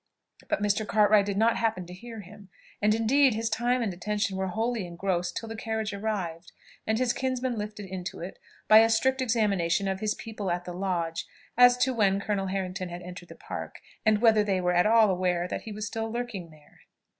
[0.47, 0.87] But Mr.
[0.87, 2.49] Cartwright did not happen to hear him;
[2.81, 6.53] and indeed his time and attention were wholly engrossed till the carriage arrived,
[6.87, 10.73] and his kinsman lifted into it, by a strict examination of his people at the
[10.73, 14.87] lodge, as to when Colonel Harrington had entered the Park, and whether they were at
[14.87, 16.79] all aware that he was still lurking there.